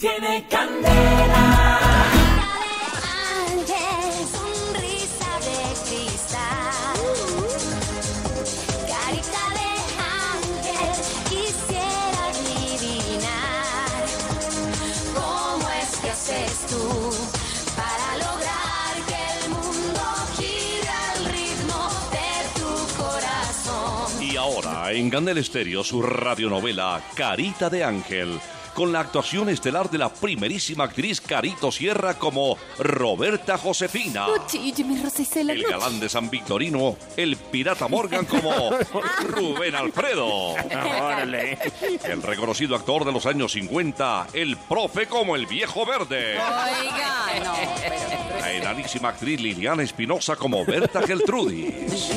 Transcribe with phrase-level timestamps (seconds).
[0.00, 1.78] tiene candela.
[3.44, 6.98] Ángel, sonrisa de cristal.
[8.88, 9.68] Carita de
[10.24, 10.90] ángel,
[11.28, 14.00] quisiera adivinar
[15.14, 16.84] cómo es que haces tú
[17.76, 20.02] para lograr que el mundo
[20.38, 21.80] gire al ritmo
[22.16, 22.70] de tu
[23.02, 24.22] corazón.
[24.22, 28.40] Y ahora, en Candela Estéreo, su radionovela Carita de Ángel,
[28.74, 34.26] con la actuación estelar de la primerísima actriz Carito Sierra como Roberta Josefina.
[35.64, 38.70] El galán de San Victorino, el pirata Morgan como
[39.28, 40.54] Rubén Alfredo.
[42.04, 46.34] El reconocido actor de los años 50, el profe como el viejo verde.
[46.34, 48.40] Oiga, no.
[48.40, 52.10] La enanísima actriz Liliana Espinosa como Berta Geltrudis.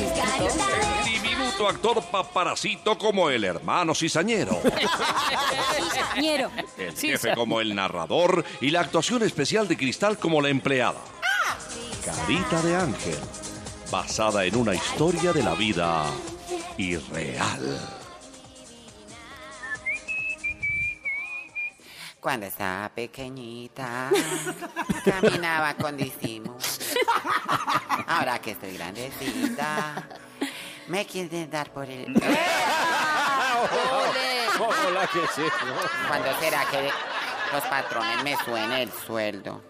[1.62, 4.60] Actor paparacito como el hermano cizañero.
[6.20, 6.50] Ñero.
[6.76, 11.00] El jefe como el narrador y la actuación especial de Cristal como la empleada.
[12.04, 13.18] Carita de Ángel,
[13.90, 16.04] basada en una historia de la vida
[16.76, 17.80] irreal.
[22.20, 24.10] Cuando estaba pequeñita,
[25.04, 26.58] caminaba con disimulo.
[28.06, 30.08] Ahora que estoy grandecita,
[30.88, 32.14] me quieren dar por el...
[34.86, 35.52] Hola, ¿qué es eso?
[36.06, 36.90] ¿Cuándo será que
[37.52, 39.62] los patrones me suben el sueldo?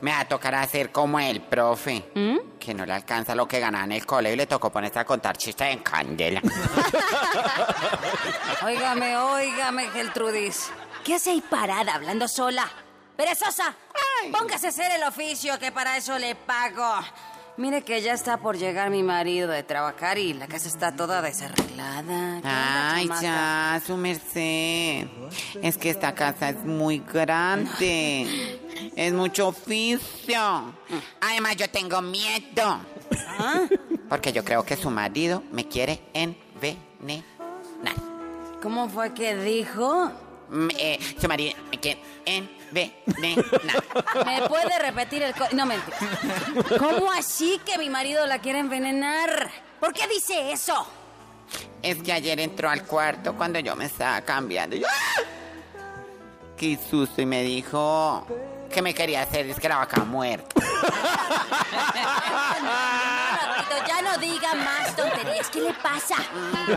[0.00, 2.10] Me va a tocar hacer como el profe,
[2.58, 5.04] que no le alcanza lo que gana en el colegio y le tocó ponerse a
[5.04, 6.42] contar chistes en candela.
[8.64, 10.70] Óigame, óigame, Geltrudis.
[11.04, 12.68] ¿Qué hace ahí parada hablando sola?
[13.16, 13.74] ¡Perezosa!
[14.32, 16.96] Póngase a hacer el oficio, que para eso le pago.
[17.56, 21.22] Mire que ya está por llegar mi marido de trabajar y la casa está toda
[21.22, 22.40] desarreglada.
[22.42, 25.06] ¿Qué onda, Ay, ya, su merced.
[25.62, 28.58] Es que esta casa es muy grande.
[28.96, 30.74] Es mucho oficio.
[31.20, 32.80] Además, yo tengo miedo.
[34.08, 37.24] Porque yo creo que su marido me quiere envenenar.
[38.60, 40.10] ¿Cómo fue que dijo?
[40.48, 42.54] Mm, eh, su marido me quiere envenenar.
[44.26, 45.34] ¿Me puede repetir el...
[45.34, 45.96] co- No, mentira.
[46.78, 49.50] ¿Cómo así que mi marido la quiere envenenar?
[49.80, 50.86] ¿Por qué dice eso?
[51.82, 54.76] Es que ayer entró al cuarto cuando yo me estaba cambiando.
[54.86, 55.22] ¡ah!
[56.56, 58.26] Qué susto y me dijo
[58.74, 60.60] que me quería hacer, es que la vaca muerta.
[63.86, 65.50] Ya no diga más tonterías.
[65.50, 66.16] ¿Qué le pasa?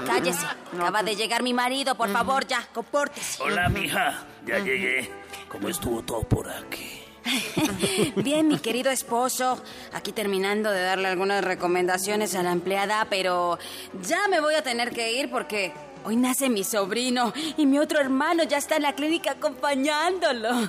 [0.06, 0.46] Cállese.
[0.74, 3.42] Acaba de llegar mi marido, por favor, ya, compórtese.
[3.42, 4.26] Hola, mija.
[4.46, 5.10] Ya llegué.
[5.48, 7.04] ¿Cómo estuvo todo por aquí?
[8.18, 9.62] Bien, mi querido esposo.
[9.94, 13.58] Aquí terminando de darle algunas recomendaciones a la empleada, pero
[14.06, 15.74] ya me voy a tener que ir porque
[16.08, 20.50] hoy nace mi sobrino y mi otro hermano ya está en la clínica acompañándolo.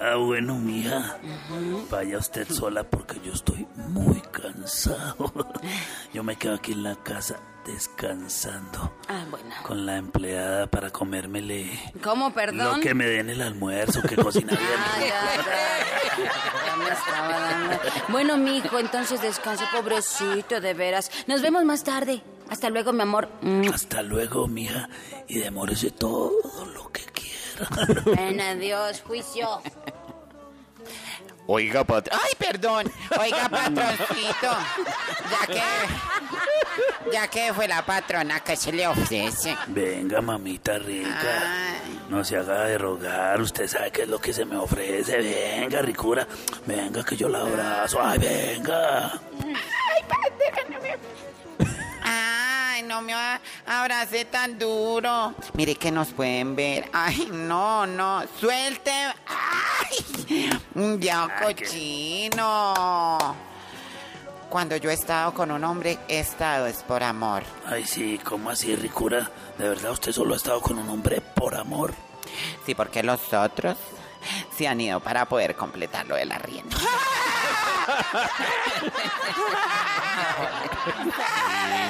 [0.00, 1.18] Ah, bueno, mija.
[1.90, 5.32] Vaya usted sola porque yo estoy muy cansado.
[6.12, 8.92] Yo me quedo aquí en la casa descansando.
[9.08, 9.54] Ah, bueno.
[9.62, 11.70] Con la empleada para comérmele
[12.02, 12.76] ¿Cómo, perdón?
[12.76, 15.10] lo que me den el almuerzo, que cocina bien.
[17.10, 17.80] Dando.
[18.08, 21.10] Bueno, mijo, entonces descanse, pobrecito, de veras.
[21.26, 22.22] Nos vemos más tarde.
[22.50, 23.28] Hasta luego, mi amor.
[23.42, 23.68] Mm.
[23.72, 24.88] Hasta luego, mija.
[25.28, 26.32] Y demórese todo
[26.74, 28.04] lo que quiera.
[28.04, 29.60] Ven, adiós, juicio.
[31.46, 32.18] Oiga, patrón.
[32.22, 32.90] Ay, perdón.
[33.20, 34.50] Oiga, patroncito.
[35.30, 35.62] Ya que.
[37.12, 39.54] Ya que fue la patrona que se le ofrece.
[39.68, 41.42] Venga, mamita rica.
[41.82, 42.00] Ay.
[42.08, 43.40] No se haga de rogar.
[43.40, 45.18] Usted sabe qué es lo que se me ofrece.
[45.18, 46.26] Venga, ricura.
[46.66, 47.98] Venga, que yo la abrazo.
[48.02, 49.12] Ay, venga.
[52.94, 53.12] No me
[53.66, 55.34] abrace tan duro.
[55.54, 56.88] Mire que nos pueden ver.
[56.92, 58.22] Ay, no, no.
[58.38, 58.92] Suelte.
[59.26, 60.50] Ay,
[61.00, 63.36] ya cochino.
[64.48, 67.42] Cuando yo he estado con un hombre, he estado es por amor.
[67.66, 69.28] Ay, sí, ¿cómo así, ricura?
[69.58, 71.92] ¿De verdad usted solo ha estado con un hombre por amor?
[72.64, 73.76] Sí, porque los otros
[74.56, 76.76] se han ido para poder completar lo del arriendo.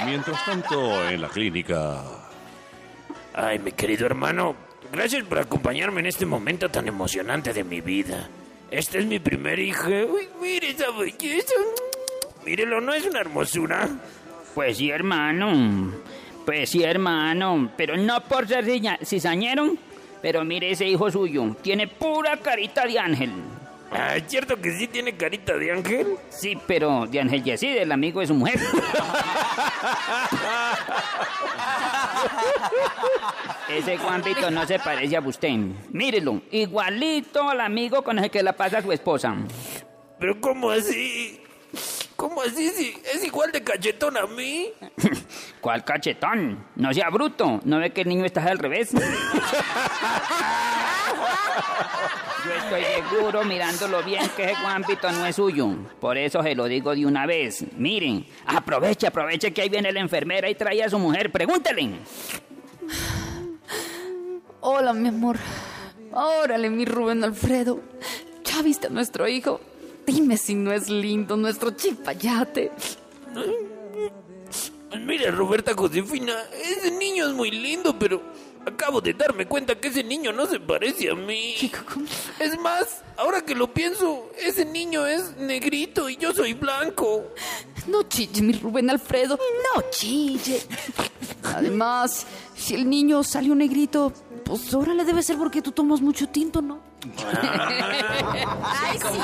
[0.03, 2.03] Y mientras tanto, en la clínica.
[3.35, 4.55] Ay, mi querido hermano,
[4.93, 8.29] gracias por acompañarme en este momento tan emocionante de mi vida.
[8.71, 9.89] Esta es mi primer hija.
[9.89, 11.55] Uy, mire esa belleza.
[12.45, 13.89] Mírelo, ¿no es una hermosura?
[14.55, 15.93] Pues sí, hermano.
[16.45, 17.71] Pues sí, hermano.
[17.77, 18.67] Pero no por ser
[19.05, 19.75] cizañero.
[20.23, 21.57] Pero mire ese hijo suyo.
[21.63, 23.33] Tiene pura carita de ángel.
[23.91, 26.17] Ah, ¿Es cierto que sí tiene carita de ángel?
[26.31, 28.59] Sí, pero de Ángel Yesid, el amigo de su mujer.
[33.69, 35.57] Ese Juanpito no se parece a usted.
[35.91, 39.37] Mírelo, igualito al amigo con el que la pasa su esposa.
[40.19, 41.41] ¿Pero cómo así?
[42.25, 42.71] ¿Cómo así?
[42.71, 44.73] Si es igual de cachetón a mí.
[45.61, 46.65] ¿Cuál cachetón?
[46.75, 47.61] No sea bruto.
[47.65, 48.93] ¿No ve que el niño está al revés?
[48.95, 49.01] Yo
[52.55, 55.69] estoy seguro, mirándolo bien, que ese Juanpito no es suyo.
[56.01, 57.63] Por eso se lo digo de una vez.
[57.77, 61.31] Miren, aproveche, aproveche que ahí viene la enfermera y trae a su mujer.
[61.31, 61.91] Pregúntele.
[64.63, 65.37] Hola, mi amor.
[66.11, 67.83] Órale, mi Rubén Alfredo.
[68.45, 69.61] ¿Ya viste a nuestro hijo?
[70.07, 72.71] Dime si no es lindo nuestro chipayate.
[75.01, 78.23] Mira, Roberta Josefina, ese niño es muy lindo, pero
[78.65, 81.55] acabo de darme cuenta que ese niño no se parece a mí.
[82.39, 87.25] Es más, ahora que lo pienso, ese niño es negrito y yo soy blanco.
[87.87, 89.39] No chille, mi Rubén Alfredo.
[89.75, 90.63] No chille.
[91.43, 92.27] Además,
[92.57, 94.13] si el niño salió negrito,
[94.45, 96.81] pues ahora le debe ser porque tú tomas mucho tinto, ¿no?
[98.63, 99.19] Ay, sí.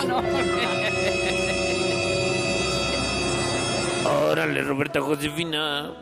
[4.07, 5.93] Órale, Roberta Josefina.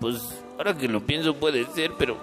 [0.00, 0.16] Pues
[0.58, 2.16] ahora que lo pienso puede ser, pero.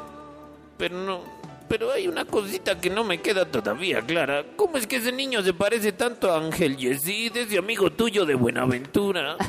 [0.78, 1.22] Pero no.
[1.70, 4.44] Pero hay una cosita que no me queda todavía clara.
[4.56, 8.36] ¿Cómo es que ese niño se parece tanto a Ángel Yesid, ese amigo tuyo de
[8.36, 9.38] Buenaventura?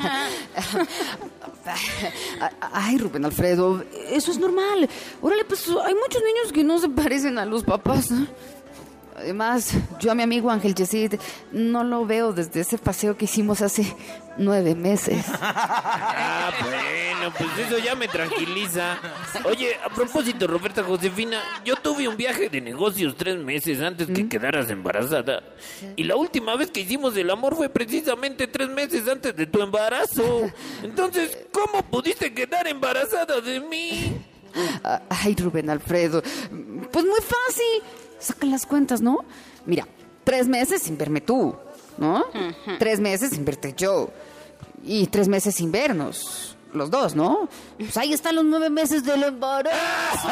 [2.73, 4.89] Ay, Rubén Alfredo, eso es normal.
[5.21, 8.27] Órale, pues hay muchos niños que no se parecen a los papás, ¿no?
[9.17, 11.15] Además, yo a mi amigo Ángel Yesid
[11.53, 13.95] no lo veo desde ese paseo que hicimos hace
[14.39, 15.25] nueve meses.
[16.27, 18.99] Ah, bueno, pues eso ya me tranquiliza.
[19.45, 24.29] Oye, a propósito, Roberta Josefina, yo tuve un viaje de negocios tres meses antes que
[24.29, 25.43] quedaras embarazada.
[25.97, 29.63] Y la última vez que hicimos el amor fue precisamente tres meses antes de tu
[29.63, 30.51] embarazo.
[30.83, 34.17] Entonces, ¿cómo pudiste quedar embarazada de mí?
[35.09, 36.23] Ay, Rubén Alfredo,
[36.91, 37.83] pues muy fácil.
[38.19, 39.19] Sacan las cuentas, ¿no?
[39.67, 39.87] Mira,
[40.25, 41.55] tres meses sin verme tú,
[41.99, 42.25] ¿no?
[42.79, 44.11] Tres meses sin verte yo.
[44.83, 46.57] Y tres meses sin vernos.
[46.73, 47.49] Los dos, ¿no?
[47.79, 50.29] Pues ahí están los nueve meses del embarazo.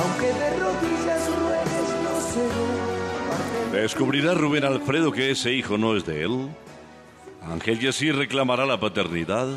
[0.00, 2.20] Aunque de rodillas ruegues, no
[3.72, 3.80] seré.
[3.82, 6.48] ¿Descubrirá Rubén Alfredo que ese hijo no es de él?
[7.42, 9.48] ¿Ángel Yesí reclamará la paternidad?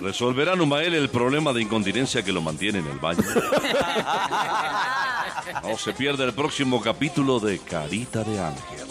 [0.00, 3.22] ¿Resolverá Numael el problema de incontinencia que lo mantiene en el baño?
[5.62, 8.86] No se pierda el próximo capítulo de Carita de Ángel.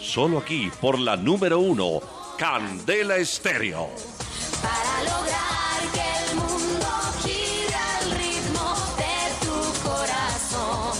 [0.00, 2.00] Solo aquí, por la número uno,
[2.38, 3.88] Candela Estéreo.
[4.62, 6.86] Para lograr que el mundo
[7.24, 10.98] gire al ritmo de tu corazón.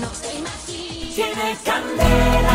[0.00, 1.14] No te imagines.
[1.14, 2.53] Tiene candela.